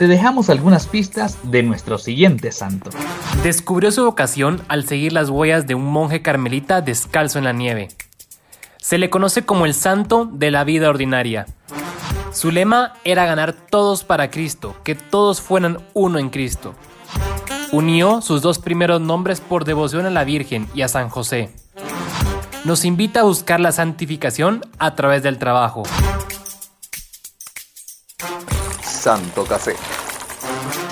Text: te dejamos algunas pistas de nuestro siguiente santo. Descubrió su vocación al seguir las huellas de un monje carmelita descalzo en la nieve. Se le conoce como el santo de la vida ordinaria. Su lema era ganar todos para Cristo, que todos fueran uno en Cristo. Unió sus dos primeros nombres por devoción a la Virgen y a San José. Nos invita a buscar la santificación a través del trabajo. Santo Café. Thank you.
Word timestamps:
te 0.00 0.06
dejamos 0.06 0.48
algunas 0.48 0.86
pistas 0.86 1.36
de 1.42 1.62
nuestro 1.62 1.98
siguiente 1.98 2.52
santo. 2.52 2.88
Descubrió 3.42 3.92
su 3.92 4.02
vocación 4.02 4.62
al 4.66 4.88
seguir 4.88 5.12
las 5.12 5.28
huellas 5.28 5.66
de 5.66 5.74
un 5.74 5.84
monje 5.84 6.22
carmelita 6.22 6.80
descalzo 6.80 7.36
en 7.36 7.44
la 7.44 7.52
nieve. 7.52 7.88
Se 8.78 8.96
le 8.96 9.10
conoce 9.10 9.44
como 9.44 9.66
el 9.66 9.74
santo 9.74 10.24
de 10.24 10.50
la 10.50 10.64
vida 10.64 10.88
ordinaria. 10.88 11.44
Su 12.32 12.50
lema 12.50 12.94
era 13.04 13.26
ganar 13.26 13.52
todos 13.52 14.02
para 14.02 14.30
Cristo, 14.30 14.74
que 14.84 14.94
todos 14.94 15.42
fueran 15.42 15.84
uno 15.92 16.18
en 16.18 16.30
Cristo. 16.30 16.74
Unió 17.70 18.22
sus 18.22 18.40
dos 18.40 18.58
primeros 18.58 19.02
nombres 19.02 19.42
por 19.42 19.66
devoción 19.66 20.06
a 20.06 20.10
la 20.10 20.24
Virgen 20.24 20.66
y 20.74 20.80
a 20.80 20.88
San 20.88 21.10
José. 21.10 21.54
Nos 22.64 22.86
invita 22.86 23.20
a 23.20 23.24
buscar 23.24 23.60
la 23.60 23.70
santificación 23.70 24.62
a 24.78 24.94
través 24.94 25.22
del 25.22 25.36
trabajo. 25.36 25.82
Santo 29.00 29.44
Café. 29.44 29.76
Thank 30.40 30.84
you. 30.84 30.89